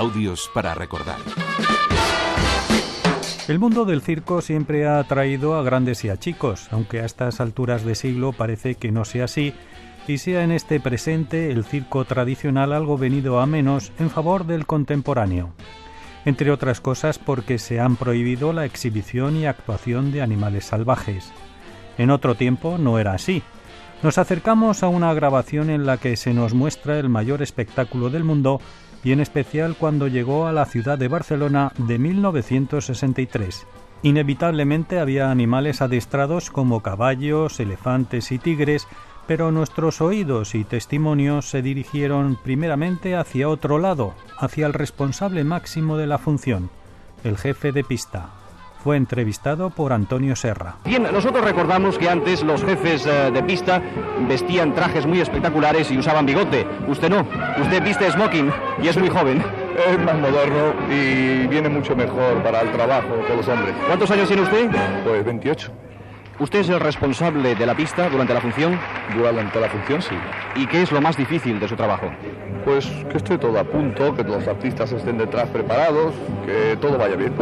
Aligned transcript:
Audios 0.00 0.50
para 0.54 0.74
recordar. 0.74 1.18
El 3.48 3.58
mundo 3.58 3.84
del 3.84 4.00
circo 4.00 4.40
siempre 4.40 4.86
ha 4.86 4.98
atraído 4.98 5.56
a 5.56 5.62
grandes 5.62 6.02
y 6.06 6.08
a 6.08 6.16
chicos, 6.16 6.68
aunque 6.70 7.00
a 7.00 7.04
estas 7.04 7.38
alturas 7.38 7.84
de 7.84 7.94
siglo 7.94 8.32
parece 8.32 8.76
que 8.76 8.92
no 8.92 9.04
sea 9.04 9.24
así, 9.24 9.52
y 10.08 10.16
sea 10.16 10.42
en 10.42 10.52
este 10.52 10.80
presente 10.80 11.52
el 11.52 11.64
circo 11.64 12.06
tradicional 12.06 12.72
algo 12.72 12.96
venido 12.96 13.40
a 13.40 13.46
menos 13.46 13.92
en 13.98 14.08
favor 14.08 14.46
del 14.46 14.64
contemporáneo. 14.64 15.52
Entre 16.24 16.50
otras 16.50 16.80
cosas 16.80 17.18
porque 17.18 17.58
se 17.58 17.78
han 17.78 17.96
prohibido 17.96 18.54
la 18.54 18.64
exhibición 18.64 19.36
y 19.36 19.44
actuación 19.44 20.12
de 20.12 20.22
animales 20.22 20.64
salvajes. 20.64 21.30
En 21.98 22.10
otro 22.10 22.36
tiempo 22.36 22.78
no 22.78 22.98
era 22.98 23.12
así. 23.12 23.42
Nos 24.02 24.16
acercamos 24.16 24.82
a 24.82 24.88
una 24.88 25.12
grabación 25.12 25.68
en 25.68 25.84
la 25.84 25.98
que 25.98 26.16
se 26.16 26.32
nos 26.32 26.54
muestra 26.54 26.98
el 26.98 27.10
mayor 27.10 27.42
espectáculo 27.42 28.08
del 28.08 28.24
mundo 28.24 28.58
y 29.04 29.12
en 29.12 29.20
especial 29.20 29.76
cuando 29.78 30.08
llegó 30.08 30.46
a 30.46 30.52
la 30.52 30.64
ciudad 30.64 30.96
de 30.96 31.08
Barcelona 31.08 31.72
de 31.76 31.98
1963. 31.98 33.66
Inevitablemente 34.02 35.00
había 35.00 35.30
animales 35.30 35.82
adestrados 35.82 36.50
como 36.50 36.80
caballos, 36.80 37.60
elefantes 37.60 38.32
y 38.32 38.38
tigres, 38.38 38.88
pero 39.26 39.52
nuestros 39.52 40.00
oídos 40.00 40.54
y 40.54 40.64
testimonios 40.64 41.50
se 41.50 41.60
dirigieron 41.60 42.38
primeramente 42.42 43.16
hacia 43.16 43.50
otro 43.50 43.78
lado, 43.78 44.14
hacia 44.38 44.66
el 44.66 44.72
responsable 44.72 45.44
máximo 45.44 45.98
de 45.98 46.06
la 46.06 46.16
función, 46.16 46.70
el 47.22 47.36
jefe 47.36 47.70
de 47.70 47.84
pista, 47.84 48.30
fue 48.82 48.96
entrevistado 48.96 49.70
por 49.70 49.92
Antonio 49.92 50.34
Serra. 50.36 50.76
Bien, 50.84 51.02
nosotros 51.02 51.44
recordamos 51.44 51.98
que 51.98 52.08
antes 52.08 52.42
los 52.42 52.64
jefes 52.64 53.06
eh, 53.06 53.30
de 53.30 53.42
pista 53.42 53.82
vestían 54.28 54.74
trajes 54.74 55.06
muy 55.06 55.20
espectaculares 55.20 55.90
y 55.90 55.98
usaban 55.98 56.26
bigote. 56.26 56.66
Usted 56.88 57.10
no, 57.10 57.26
usted 57.60 57.82
viste 57.82 58.10
smoking 58.10 58.50
y 58.82 58.88
es 58.88 58.96
muy 58.96 59.08
joven. 59.08 59.42
Es 59.86 59.98
más 59.98 60.18
moderno 60.18 60.74
y 60.90 61.46
viene 61.46 61.68
mucho 61.68 61.94
mejor 61.96 62.42
para 62.42 62.60
el 62.60 62.70
trabajo 62.70 63.08
que 63.26 63.36
los 63.36 63.46
hombres. 63.48 63.74
¿Cuántos 63.86 64.10
años 64.10 64.28
tiene 64.28 64.42
usted? 64.42 64.70
Pues 65.04 65.24
28. 65.24 65.72
¿Usted 66.40 66.60
es 66.60 66.70
el 66.70 66.80
responsable 66.80 67.54
de 67.54 67.66
la 67.66 67.74
pista 67.74 68.08
durante 68.08 68.32
la 68.32 68.40
función? 68.40 68.78
Durante 69.14 69.60
la 69.60 69.68
función, 69.68 70.00
sí. 70.00 70.14
¿Y 70.56 70.66
qué 70.66 70.82
es 70.82 70.90
lo 70.90 71.00
más 71.02 71.14
difícil 71.14 71.60
de 71.60 71.68
su 71.68 71.76
trabajo? 71.76 72.10
Pues 72.64 72.86
que 73.10 73.18
esté 73.18 73.36
todo 73.36 73.58
a 73.58 73.64
punto, 73.64 74.14
que 74.14 74.24
los 74.24 74.48
artistas 74.48 74.90
estén 74.92 75.18
detrás 75.18 75.48
preparados, 75.48 76.14
que 76.46 76.78
todo 76.80 76.96
vaya 76.96 77.16
bien. 77.16 77.34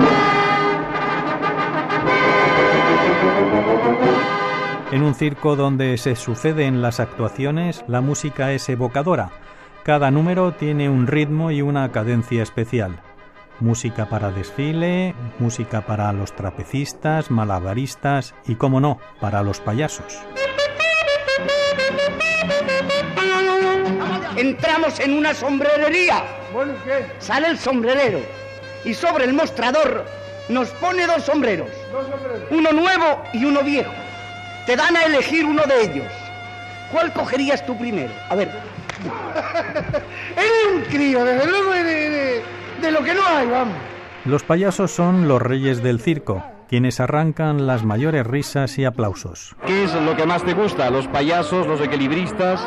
En 4.91 5.03
un 5.03 5.14
circo 5.14 5.55
donde 5.55 5.98
se 5.98 6.17
suceden 6.17 6.81
las 6.81 6.98
actuaciones, 6.98 7.84
la 7.89 8.01
música 8.01 8.53
es 8.53 8.69
evocadora. 8.69 9.31
Cada 9.83 10.11
número 10.11 10.53
tiene 10.53 10.89
un 10.89 11.06
ritmo 11.06 11.51
y 11.51 11.62
una 11.62 11.92
cadencia 11.92 12.42
especial. 12.42 13.01
Música 13.61 14.09
para 14.09 14.31
desfile, 14.31 15.14
música 15.39 15.83
para 15.83 16.12
los 16.12 16.34
trapecistas, 16.34 17.31
malabaristas 17.31 18.34
y, 18.47 18.55
como 18.55 18.81
no, 18.81 18.98
para 19.20 19.42
los 19.42 19.61
payasos. 19.61 20.19
Entramos 24.36 25.01
en 25.01 25.12
una 25.14 25.34
sombrerería. 25.34 26.25
Sale 27.19 27.48
el 27.48 27.59
sombrerero 27.59 28.20
y 28.84 28.95
sobre 28.95 29.25
el 29.25 29.34
mostrador 29.34 30.06
nos 30.48 30.68
pone 30.70 31.06
dos 31.06 31.22
sombreros. 31.24 31.70
Uno 32.50 32.72
nuevo 32.72 33.22
y 33.32 33.44
uno 33.44 33.62
viejo. 33.62 33.92
Te 34.66 34.77
dan 34.77 34.96
a 34.96 35.05
elegir 35.05 35.44
uno 35.44 35.62
de 35.64 35.82
ellos. 35.82 36.12
¿Cuál 36.92 37.12
cogerías 37.12 37.64
tú 37.66 37.77
primero? 37.77 38.12
A 38.30 38.34
ver. 38.34 38.48
Eres 40.36 40.74
un 40.74 40.82
crío, 40.82 41.24
desde 41.24 41.46
luego, 41.46 41.70
de, 41.72 42.42
de 42.80 42.90
lo 42.90 43.02
que 43.02 43.14
no 43.14 43.27
hay, 43.27 43.46
vamos. 43.46 43.77
Los 44.24 44.42
payasos 44.42 44.90
son 44.90 45.28
los 45.28 45.40
reyes 45.40 45.83
del 45.83 46.00
circo, 46.00 46.45
quienes 46.68 47.00
arrancan 47.00 47.67
las 47.67 47.84
mayores 47.84 48.27
risas 48.27 48.78
y 48.78 48.84
aplausos. 48.84 49.55
¿Qué 49.67 49.84
es 49.84 49.94
lo 49.94 50.17
que 50.17 50.27
más 50.27 50.42
te 50.44 50.55
gusta? 50.55 50.90
¿Los 50.90 51.06
payasos, 51.08 51.67
los 51.67 51.80
equilibristas? 51.80 52.61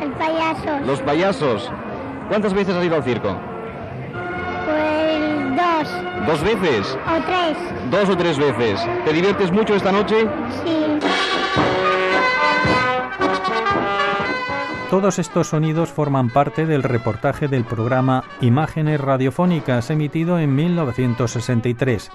El 0.00 0.10
payaso. 0.12 0.78
Los 0.84 1.00
payasos. 1.00 1.70
¿Cuántas 2.28 2.52
veces 2.52 2.74
has 2.76 2.84
ido 2.84 2.96
al 2.96 3.04
circo? 3.04 3.36
Dos 5.76 5.88
¿Dos 6.26 6.42
veces? 6.42 6.96
o 7.06 7.22
tres. 7.26 7.58
Dos 7.90 8.08
o 8.08 8.16
tres 8.16 8.38
veces. 8.38 8.80
¿Te 9.04 9.12
diviertes 9.12 9.52
mucho 9.52 9.74
esta 9.74 9.92
noche? 9.92 10.26
Sí. 10.64 10.98
Todos 14.88 15.18
estos 15.18 15.48
sonidos 15.48 15.90
forman 15.90 16.30
parte 16.30 16.64
del 16.64 16.82
reportaje 16.82 17.48
del 17.48 17.64
programa 17.64 18.24
Imágenes 18.40 19.00
Radiofónicas 19.00 19.90
emitido 19.90 20.38
en 20.38 20.54
1963. 20.54 22.10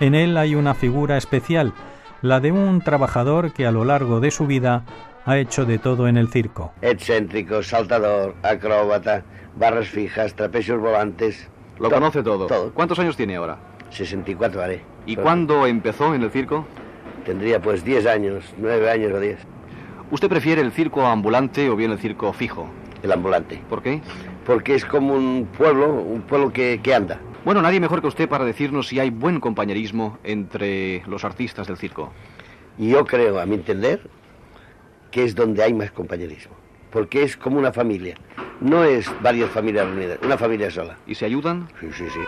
En 0.00 0.14
él 0.14 0.38
hay 0.38 0.54
una 0.54 0.74
figura 0.74 1.18
especial, 1.18 1.74
la 2.22 2.40
de 2.40 2.52
un 2.52 2.80
trabajador 2.80 3.52
que 3.52 3.66
a 3.66 3.72
lo 3.72 3.84
largo 3.84 4.20
de 4.20 4.30
su 4.30 4.46
vida 4.46 4.84
ha 5.26 5.36
hecho 5.36 5.66
de 5.66 5.78
todo 5.78 6.08
en 6.08 6.16
el 6.16 6.28
circo. 6.28 6.72
Excéntrico, 6.80 7.62
saltador, 7.62 8.36
acróbata, 8.42 9.22
barras 9.56 9.88
fijas, 9.88 10.34
trapecios 10.34 10.80
volantes. 10.80 11.50
Lo 11.82 11.90
conoce 11.90 12.22
todo. 12.22 12.46
Todo. 12.46 12.72
¿Cuántos 12.72 12.98
años 13.00 13.16
tiene 13.16 13.34
ahora? 13.34 13.58
64 13.90 14.62
haré. 14.62 14.82
¿Y 15.04 15.16
Pero 15.16 15.24
cuándo 15.24 15.66
empezó 15.66 16.14
en 16.14 16.22
el 16.22 16.30
circo? 16.30 16.64
Tendría 17.24 17.60
pues 17.60 17.84
10 17.84 18.06
años, 18.06 18.44
9 18.56 18.88
años 18.88 19.12
o 19.12 19.18
10. 19.18 19.38
¿Usted 20.12 20.28
prefiere 20.28 20.62
el 20.62 20.70
circo 20.70 21.04
ambulante 21.04 21.68
o 21.68 21.74
bien 21.74 21.90
el 21.90 21.98
circo 21.98 22.32
fijo? 22.32 22.68
El 23.02 23.10
ambulante. 23.10 23.60
¿Por 23.68 23.82
qué? 23.82 24.00
Porque 24.46 24.76
es 24.76 24.84
como 24.84 25.14
un 25.14 25.48
pueblo, 25.58 25.92
un 25.92 26.22
pueblo 26.22 26.52
que, 26.52 26.80
que 26.80 26.94
anda. 26.94 27.20
Bueno, 27.44 27.60
nadie 27.60 27.80
mejor 27.80 28.00
que 28.00 28.06
usted 28.06 28.28
para 28.28 28.44
decirnos 28.44 28.86
si 28.86 29.00
hay 29.00 29.10
buen 29.10 29.40
compañerismo 29.40 30.18
entre 30.22 31.02
los 31.08 31.24
artistas 31.24 31.66
del 31.66 31.78
circo. 31.78 32.12
Yo 32.78 33.04
creo, 33.04 33.40
a 33.40 33.46
mi 33.46 33.56
entender, 33.56 34.08
que 35.10 35.24
es 35.24 35.34
donde 35.34 35.64
hay 35.64 35.74
más 35.74 35.90
compañerismo. 35.90 36.54
Porque 36.92 37.24
es 37.24 37.36
como 37.36 37.58
una 37.58 37.72
familia. 37.72 38.14
No 38.62 38.84
es 38.84 39.10
varias 39.20 39.50
familias 39.50 39.86
reunidas, 39.86 40.18
una 40.24 40.38
familia 40.38 40.70
sola. 40.70 40.96
¿Y 41.06 41.14
se 41.16 41.24
ayudan? 41.26 41.68
Sí, 41.80 41.88
sí, 41.92 42.04
sí. 42.08 42.20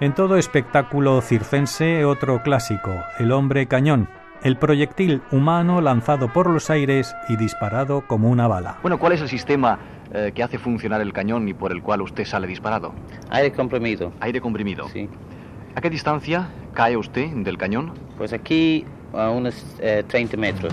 En 0.00 0.14
todo 0.14 0.36
espectáculo 0.36 1.20
circense, 1.20 2.04
otro 2.04 2.42
clásico, 2.42 2.92
el 3.18 3.32
hombre 3.32 3.66
cañón, 3.66 4.08
el 4.42 4.56
proyectil 4.56 5.22
humano 5.32 5.80
lanzado 5.80 6.32
por 6.32 6.48
los 6.48 6.70
aires 6.70 7.14
y 7.28 7.36
disparado 7.36 8.06
como 8.06 8.30
una 8.30 8.46
bala. 8.46 8.78
Bueno, 8.82 8.98
¿cuál 8.98 9.12
es 9.12 9.20
el 9.22 9.28
sistema 9.28 9.78
eh, 10.12 10.32
que 10.34 10.42
hace 10.42 10.58
funcionar 10.58 11.00
el 11.00 11.12
cañón 11.12 11.48
y 11.48 11.54
por 11.54 11.72
el 11.72 11.82
cual 11.82 12.02
usted 12.02 12.24
sale 12.24 12.46
disparado? 12.46 12.92
Aire 13.30 13.52
comprimido, 13.52 14.12
Aire 14.20 14.40
comprimido. 14.40 14.88
sí. 14.88 15.08
¿A 15.74 15.80
qué 15.82 15.90
distancia 15.90 16.48
cae 16.72 16.96
usted 16.96 17.28
del 17.28 17.58
cañón? 17.58 17.92
Pues 18.16 18.32
aquí 18.32 18.86
a 19.12 19.28
unos 19.28 19.62
eh, 19.78 20.04
30 20.08 20.36
metros. 20.38 20.72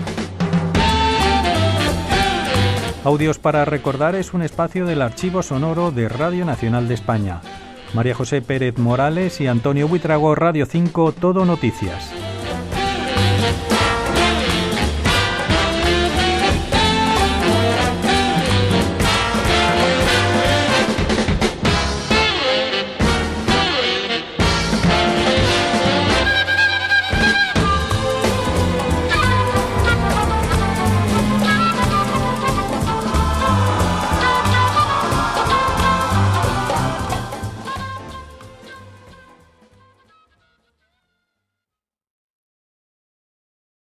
Audios 3.04 3.38
para 3.38 3.66
recordar 3.66 4.14
es 4.14 4.32
un 4.32 4.40
espacio 4.40 4.86
del 4.86 5.02
archivo 5.02 5.42
sonoro 5.42 5.90
de 5.90 6.08
Radio 6.08 6.46
Nacional 6.46 6.88
de 6.88 6.94
España. 6.94 7.42
María 7.92 8.14
José 8.14 8.40
Pérez 8.40 8.78
Morales 8.78 9.42
y 9.42 9.46
Antonio 9.46 9.86
Buitrago, 9.88 10.34
Radio 10.34 10.64
5, 10.64 11.12
Todo 11.12 11.44
Noticias. 11.44 12.23